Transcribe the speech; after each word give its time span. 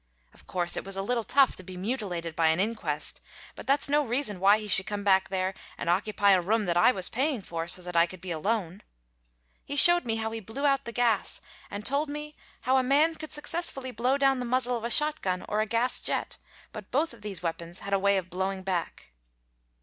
Of 0.33 0.47
course 0.47 0.75
it 0.75 0.83
was 0.83 0.97
a 0.97 1.03
little 1.03 1.23
tough 1.23 1.55
to 1.57 1.63
be 1.63 1.77
mutilated 1.77 2.35
by 2.35 2.47
an 2.47 2.59
inquest, 2.59 3.21
but 3.55 3.67
that's 3.67 3.87
no 3.87 4.03
reason 4.03 4.39
why 4.39 4.57
he 4.57 4.67
should 4.67 4.87
come 4.87 5.03
back 5.03 5.29
there 5.29 5.53
and 5.77 5.91
occupy 5.91 6.31
a 6.31 6.41
room 6.41 6.65
that 6.65 6.75
I 6.75 6.91
was 6.91 7.07
paying 7.07 7.43
for 7.43 7.67
so 7.67 7.83
that 7.83 7.95
I 7.95 8.07
could 8.07 8.19
be 8.19 8.31
alone. 8.31 8.81
He 9.63 9.75
showed 9.75 10.05
me 10.05 10.15
how 10.15 10.31
he 10.31 10.39
blew 10.39 10.65
out 10.65 10.85
the 10.85 10.91
gas, 10.91 11.39
and 11.69 11.85
told 11.85 12.09
me 12.09 12.35
how 12.61 12.77
a 12.77 12.83
man 12.83 13.13
could 13.13 13.31
successfully 13.31 13.91
blow 13.91 14.17
down 14.17 14.39
the 14.39 14.43
muzzle 14.45 14.75
of 14.75 14.83
a 14.83 14.89
shot 14.89 15.21
gun 15.21 15.45
or 15.47 15.61
a 15.61 15.67
gas 15.67 16.01
jet, 16.01 16.39
but 16.71 16.89
both 16.89 17.13
of 17.13 17.21
these 17.21 17.43
weapons 17.43 17.81
had 17.81 17.93
a 17.93 17.99
way 17.99 18.17
of 18.17 18.31
blowing 18.31 18.63
back. 18.63 19.11